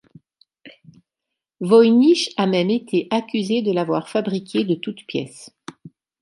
[1.59, 5.51] Voynich a même été accusé de l'avoir fabriqué de toutes pièces.